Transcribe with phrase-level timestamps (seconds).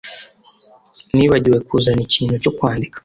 [1.15, 2.97] Nibagiwe kuzana ikintu cyo kwandika